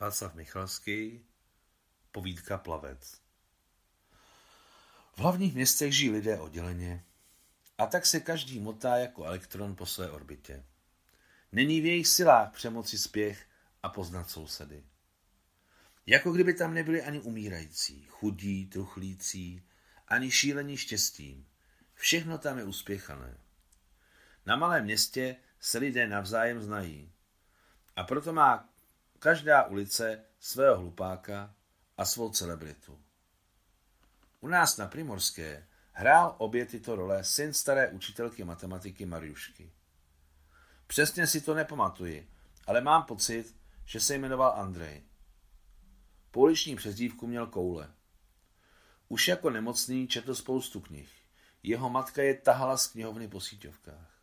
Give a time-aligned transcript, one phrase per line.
[0.00, 1.24] Václav Michalský,
[2.12, 3.20] povídka Plavec.
[5.12, 7.04] V hlavních městech žijí lidé odděleně
[7.78, 10.64] a tak se každý motá jako elektron po své orbitě.
[11.52, 13.46] Není v jejich silách přemoci spěch
[13.82, 14.84] a poznat sousedy.
[16.06, 19.62] Jako kdyby tam nebyli ani umírající, chudí, truchlící,
[20.08, 21.46] ani šílení štěstím.
[21.94, 23.38] Všechno tam je uspěchané.
[24.46, 27.12] Na malém městě se lidé navzájem znají.
[27.96, 28.67] A proto má
[29.18, 31.54] každá ulice svého hlupáka
[31.96, 32.98] a svou celebritu.
[34.40, 39.72] U nás na Primorské hrál obě tyto role syn staré učitelky matematiky Mariušky.
[40.86, 42.30] Přesně si to nepamatuji,
[42.66, 45.02] ale mám pocit, že se jmenoval Andrej.
[46.30, 47.94] Pouliční přezdívku měl koule.
[49.08, 51.10] Už jako nemocný četl spoustu knih.
[51.62, 54.22] Jeho matka je tahala z knihovny po síťovkách.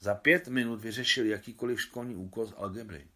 [0.00, 3.08] Za pět minut vyřešil jakýkoliv školní úkol z algebry.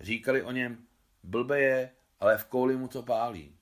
[0.00, 0.86] Říkali o něm,
[1.22, 3.58] blbe je, ale v kouli mu to pálí.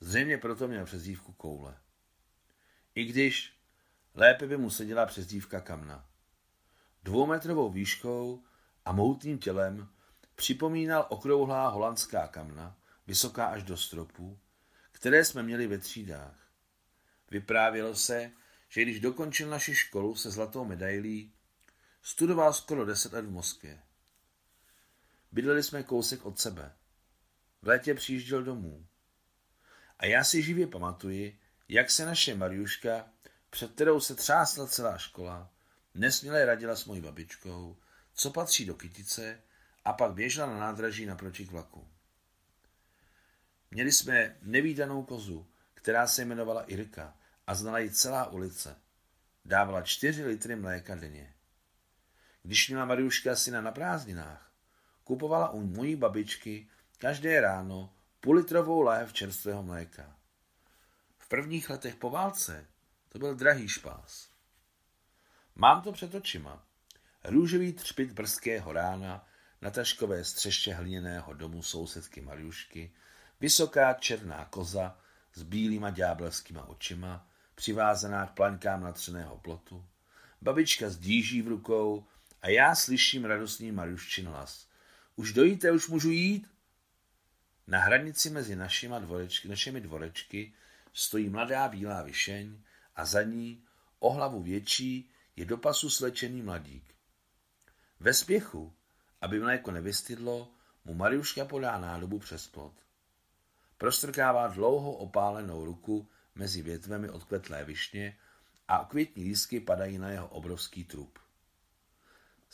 [0.00, 1.76] Zřejmě proto měl přezdívku koule.
[2.94, 3.58] I když
[4.14, 6.06] lépe by mu seděla přezdívka kamna.
[7.02, 8.44] Dvoumetrovou výškou
[8.84, 9.88] a mohutným tělem
[10.34, 14.38] připomínal okrouhlá holandská kamna, vysoká až do stropu,
[14.92, 16.48] které jsme měli ve třídách.
[17.30, 18.32] Vyprávělo se,
[18.68, 21.32] že když dokončil naši školu se zlatou medailí,
[22.02, 23.82] studoval skoro deset let v Moskvě.
[25.34, 26.72] Bydleli jsme kousek od sebe.
[27.62, 28.86] V létě přijížděl domů.
[29.98, 33.08] A já si živě pamatuji, jak se naše Mariuška,
[33.50, 35.52] před kterou se třásla celá škola,
[35.94, 37.76] nesměle radila s mojí babičkou,
[38.14, 39.42] co patří do kytice
[39.84, 41.88] a pak běžela na nádraží naproti vlaku.
[43.70, 48.76] Měli jsme nevýdanou kozu, která se jmenovala Irka a znala ji celá ulice.
[49.44, 51.34] Dávala čtyři litry mléka denně.
[52.42, 54.53] Když měla Mariuška syna na prázdninách,
[55.04, 60.16] kupovala u mojí babičky každé ráno půlitrovou láhev čerstvého mléka.
[61.18, 62.66] V prvních letech po válce
[63.08, 64.28] to byl drahý špás.
[65.54, 66.64] Mám to před očima.
[67.24, 69.26] Růžový třpit brzkého rána
[69.62, 72.92] na taškové střeště hliněného domu sousedky Mariušky,
[73.40, 74.98] vysoká černá koza
[75.34, 79.84] s bílýma ďábelskýma očima, přivázaná k plaňkám natřeného plotu,
[80.42, 82.06] babička s dýží v rukou
[82.42, 84.66] a já slyším radostný Mariuščin hlas.
[85.16, 86.50] Už dojíte, už můžu jít?
[87.66, 90.52] Na hranici mezi našima dvorečky, našimi dvorečky
[90.92, 92.60] stojí mladá bílá vyšeň
[92.96, 93.64] a za ní,
[93.98, 96.94] o hlavu větší, je do pasu slečený mladík.
[98.00, 98.74] Ve spěchu,
[99.20, 100.52] aby mléko nevystydlo,
[100.84, 102.74] mu Mariuška podá nádobu přes plot.
[103.78, 108.18] Prostrkává dlouho opálenou ruku mezi větvemi odkvetlé višně
[108.68, 111.18] a květní lístky padají na jeho obrovský trup.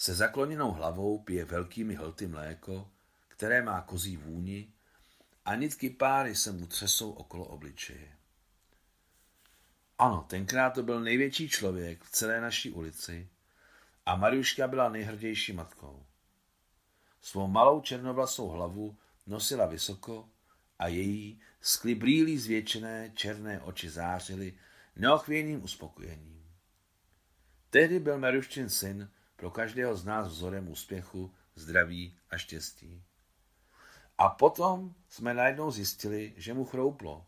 [0.01, 2.91] Se zakloněnou hlavou pije velkými hlty mléko,
[3.29, 4.73] které má kozí vůni
[5.45, 8.17] a nitky páry se mu třesou okolo obličeje.
[9.99, 13.29] Ano, tenkrát to byl největší člověk v celé naší ulici
[14.07, 16.07] a Mariuška byla nejhrdější matkou.
[17.21, 18.97] Svou malou černovlasou hlavu
[19.27, 20.29] nosila vysoko
[20.79, 24.59] a její sklibrýlí zvětšené černé oči zářily
[24.97, 26.47] neochvějným uspokojením.
[27.71, 33.05] Tehdy byl Mariuščin syn pro každého z nás vzorem úspěchu, zdraví a štěstí.
[34.19, 37.27] A potom jsme najednou zjistili, že mu chrouplo.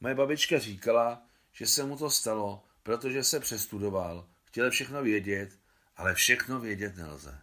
[0.00, 5.58] Moje babička říkala, že se mu to stalo, protože se přestudoval, chtěl všechno vědět,
[5.96, 7.38] ale všechno vědět nelze.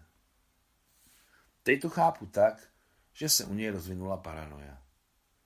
[1.63, 2.69] Teď to chápu tak,
[3.13, 4.83] že se u něj rozvinula paranoja.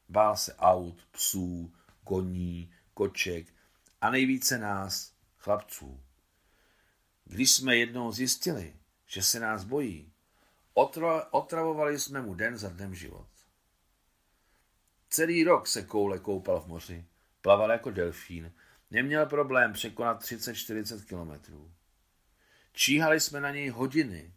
[0.10, 3.54] Bál se aut, psů, koní, koček
[4.02, 6.04] a nejvíce nás, chlapců.
[7.32, 8.76] Když jsme jednou zjistili,
[9.06, 10.12] že se nás bojí,
[11.32, 13.28] otravovali jsme mu den za dnem život.
[15.10, 17.06] Celý rok se koule koupal v moři,
[17.42, 18.54] plaval jako delfín,
[18.92, 21.72] neměl problém překonat 30-40 kilometrů.
[22.74, 24.34] Číhali jsme na něj hodiny,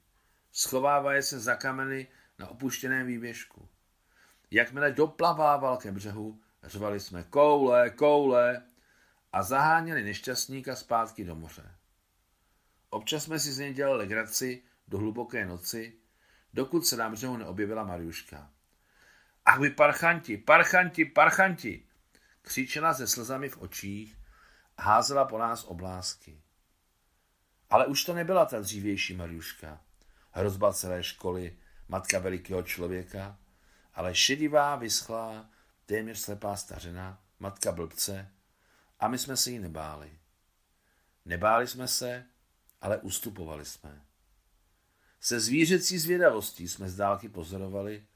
[0.53, 2.07] schovávaje se za kameny
[2.39, 3.69] na opuštěném výběžku.
[4.51, 8.63] Jakmile doplavával ke břehu, řvali jsme koule, koule
[9.33, 11.75] a zaháněli nešťastníka zpátky do moře.
[12.95, 15.99] Občas jsme si z něj dělali legraci do hluboké noci,
[16.53, 18.51] dokud se na břehu neobjevila Mariuška.
[19.45, 21.87] Ach vy parchanti, parchanti, parchanti,
[22.43, 24.19] křičela se slzami v očích
[24.77, 26.43] a házela po nás oblásky.
[27.71, 29.81] Ale už to nebyla ta dřívější Mariuška,
[30.31, 31.59] hrozba celé školy,
[31.89, 33.39] matka velikého člověka,
[33.95, 35.51] ale šedivá, vyschlá,
[35.87, 38.31] téměř slepá stařena, matka blbce,
[39.01, 40.19] a my jsme se jí nebáli.
[41.25, 42.27] Nebáli jsme se,
[42.85, 44.03] ale ustupovali jsme.
[45.21, 48.07] Se zvířecí zvědavostí jsme z dálky pozorovali,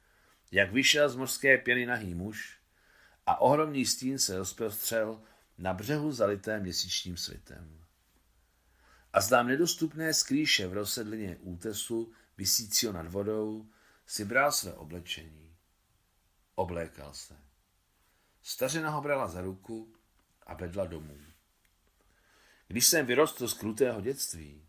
[0.51, 2.59] jak vyšel z mořské pěny nahý muž
[3.27, 5.23] a ohromný stín se rozprostřel
[5.59, 7.85] na břehu zalité měsíčním svitem.
[9.13, 13.69] A znám nedostupné skrýše v rozsedlině útesu, vysícího nad vodou,
[14.07, 15.57] si bral své oblečení.
[16.55, 17.37] Oblékal se.
[18.43, 19.95] Stařina ho brala za ruku
[20.47, 21.28] a vedla domů.
[22.69, 24.63] Když jsem vyrostl z krutého dětství,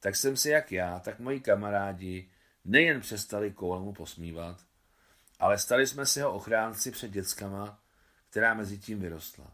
[0.00, 2.30] tak jsem se jak já, tak moji kamarádi
[2.64, 4.64] nejen přestali koulemu posmívat,
[5.38, 7.82] ale stali jsme si ho ochránci před dětskama,
[8.30, 9.44] která mezi tím vyrostla.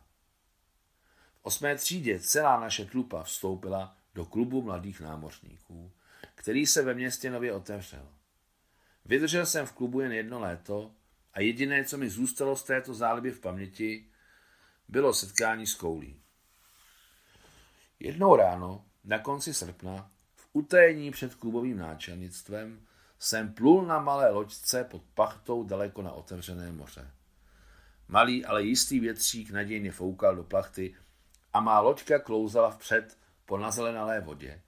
[1.34, 5.92] V osmé třídě celá naše tlupa vstoupila do klubu mladých námořníků,
[6.34, 8.08] který se ve městě nově otevřel.
[9.04, 10.92] Vydržel jsem v klubu jen jedno léto
[11.32, 14.06] a jediné, co mi zůstalo z této záliby v paměti,
[14.88, 16.20] bylo setkání s koulí.
[18.00, 22.87] Jednou ráno, na konci srpna, v utajení před klubovým náčelnictvem,
[23.19, 27.10] jsem plul na malé loďce pod pachtou daleko na otevřené moře.
[28.08, 30.96] Malý, ale jistý větřík nadějně foukal do plachty
[31.52, 34.62] a má loďka klouzala vpřed po nazelenalé vodě.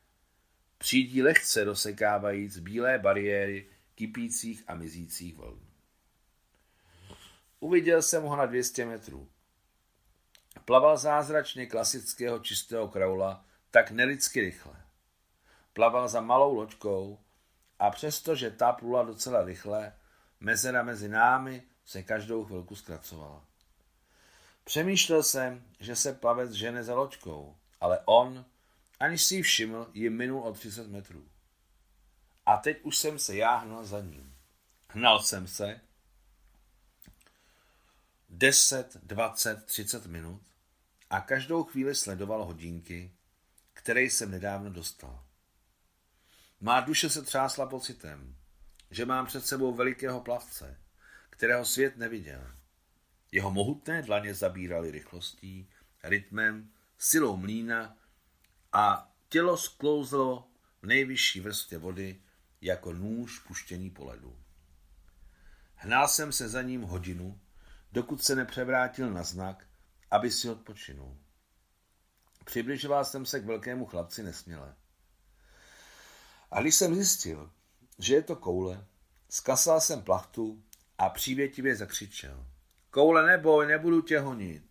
[0.78, 5.60] Přídí lehce dosekávajíc bílé bariéry kypících a mizících vln.
[7.60, 9.28] Uviděl jsem ho na 200 metrů.
[10.64, 14.76] Plaval zázračně klasického čistého kraula, tak nelidsky rychle.
[15.72, 17.18] Plaval za malou loďkou
[17.78, 19.92] a přestože ta plula docela rychle,
[20.40, 23.44] mezera mezi námi se každou chvilku zkracovala.
[24.64, 28.44] Přemýšlel jsem, že se plavec žene za loďkou, ale on,
[29.00, 31.28] aniž si ji všiml, ji minul o 30 metrů.
[32.46, 34.34] A teď už jsem se já hnal za ním.
[34.88, 35.80] Hnal jsem se
[38.38, 40.42] 10, 20, 30 minut
[41.10, 43.12] a každou chvíli sledoval hodinky,
[43.72, 45.24] které jsem nedávno dostal.
[46.60, 48.36] Má duše se třásla pocitem,
[48.90, 50.80] že mám před sebou velikého plavce,
[51.30, 52.50] kterého svět neviděl.
[53.32, 55.70] Jeho mohutné dlaně zabíraly rychlostí,
[56.02, 57.96] rytmem, silou mlína
[58.72, 60.50] a tělo sklouzlo
[60.82, 62.22] v nejvyšší vrstvě vody
[62.60, 64.38] jako nůž puštěný po ledu.
[65.74, 67.40] Hnal jsem se za ním hodinu,
[67.92, 69.66] dokud se nepřevrátil na znak,
[70.10, 71.18] aby si odpočinul.
[72.44, 74.74] Přibližoval jsem se k velkému chlapci nesměle.
[76.50, 77.50] A když jsem zjistil,
[77.98, 78.86] že je to koule,
[79.28, 80.62] skasal jsem plachtu
[80.98, 82.46] a přívětivě zakřičel.
[82.90, 84.64] Koule, neboj, nebudu tě honit.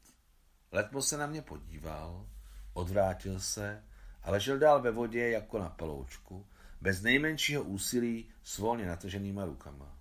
[0.71, 2.29] Letmo se na mě podíval,
[2.73, 3.83] odvrátil se
[4.23, 6.47] a ležel dál ve vodě jako na paloučku,
[6.81, 9.97] bez nejmenšího úsilí s volně nataženýma rukama.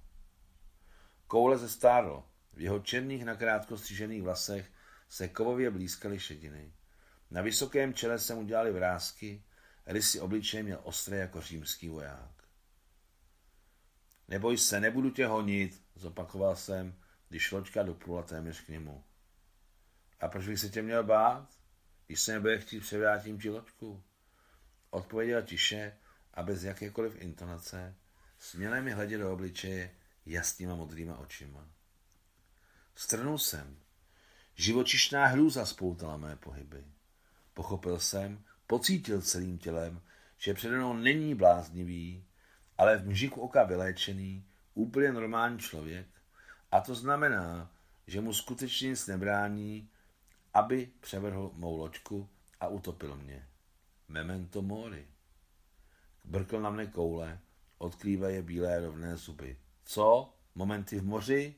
[1.27, 2.25] Koule zestárl,
[2.57, 4.71] v jeho černých nakrátko střížených vlasech
[5.09, 6.73] se kovově blízkaly šediny.
[7.31, 9.43] Na vysokém čele se mu dělali vrázky,
[9.87, 12.49] rysy obličej měl ostré jako římský voják.
[14.29, 16.95] Neboj se, nebudu tě honit, zopakoval jsem,
[17.29, 19.05] když loďka doplula téměř k němu.
[20.21, 21.49] A proč bych se tě měl bát?
[22.07, 24.03] Když se nebude chtít, převrátím ti loďku.
[24.91, 25.97] Odpověděl tiše
[26.35, 27.95] a bez jakékoliv intonace,
[28.39, 29.95] směle mi hleděl do obličeje
[30.27, 31.76] jasnýma modrýma očima.
[32.99, 33.77] Strnul jsem.
[34.55, 36.85] Živočišná hrůza spoutala mé pohyby.
[37.55, 40.01] Pochopil jsem, pocítil celým tělem,
[40.39, 42.25] že přede mnou není bláznivý,
[42.79, 44.45] ale v mžiku oka vyléčený,
[44.75, 46.07] úplně normální člověk,
[46.73, 47.71] a to znamená,
[48.07, 49.91] že mu skutečně nic nebrání,
[50.55, 52.29] aby převrhl mou loďku
[52.61, 53.49] a utopil mě.
[54.09, 55.07] Memento mori.
[56.25, 57.41] Brkl na mne koule,
[57.79, 59.59] odkrývaje bílé rovné zuby.
[59.85, 60.35] Co?
[60.55, 61.55] Momenty v moři?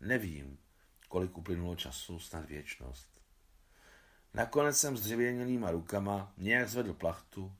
[0.00, 0.58] Nevím,
[1.08, 3.08] kolik uplynulo času, snad věčnost.
[4.34, 7.56] Nakonec jsem s dřevěněnýma rukama nějak zvedl plachtu,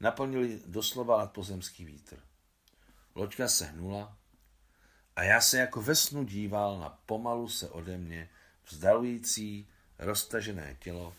[0.00, 2.22] naplnili doslova nadpozemský vítr.
[3.14, 4.18] Loďka se hnula
[5.16, 8.30] a já se jako ve snu díval na pomalu se ode mě
[8.70, 11.16] vzdalující, roztažené tělo,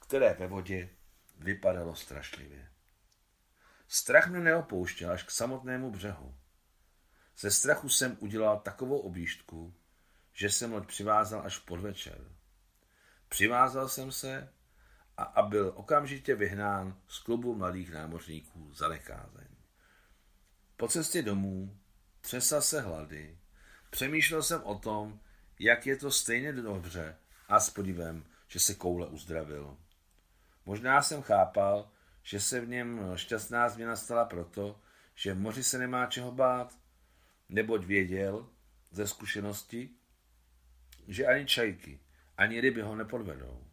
[0.00, 0.88] které ve vodě
[1.38, 2.68] vypadalo strašlivě.
[3.88, 6.34] Strach mě neopouštěl až k samotnému břehu.
[7.38, 9.74] Ze strachu jsem udělal takovou objížďku,
[10.32, 12.24] že jsem loď přivázal až podvečer.
[13.28, 14.52] Přivázal jsem se
[15.16, 19.46] a, a byl okamžitě vyhnán z klubu mladých námořníků za nekázeň.
[20.76, 21.78] Po cestě domů
[22.20, 23.38] třesal se hlady,
[23.90, 25.20] přemýšlel jsem o tom,
[25.58, 27.16] jak je to stejně dobře
[27.48, 29.76] a s podívem, že se koule uzdravil.
[30.66, 31.90] Možná jsem chápal,
[32.22, 34.80] že se v něm šťastná změna stala proto,
[35.14, 36.78] že v moři se nemá čeho bát,
[37.48, 38.50] neboť věděl
[38.90, 39.90] ze zkušenosti,
[41.08, 42.00] že ani čajky,
[42.36, 43.64] ani ryby ho nepodvedou.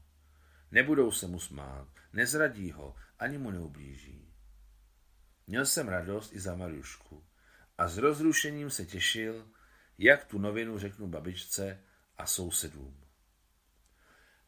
[0.71, 4.33] Nebudou se mu smát, nezradí ho, ani mu neublíží.
[5.47, 7.23] Měl jsem radost i za Mariušku
[7.77, 9.47] a s rozrušením se těšil,
[9.97, 11.81] jak tu novinu řeknu babičce
[12.17, 13.01] a sousedům.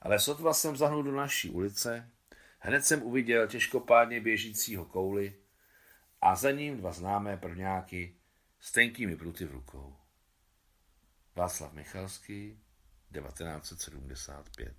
[0.01, 2.12] Ale sotva jsem zahnul do naší ulice,
[2.60, 5.36] hned jsem uviděl těžkopádně běžícího kouli
[6.22, 8.16] a za ním dva známé prvňáky
[8.59, 9.97] s tenkými pruty v rukou.
[11.35, 12.59] Václav Michalský,
[13.11, 14.77] 1975